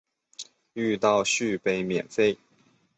[0.73, 2.39] 遇到续杯免费